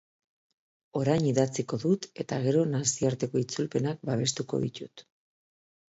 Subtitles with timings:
[0.99, 5.05] Orain idatziko dut eta gero nazioarteko itzulpenak babestuko ditut.